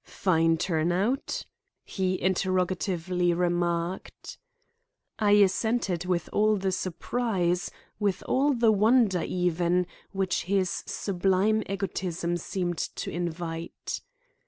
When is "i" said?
5.19-5.33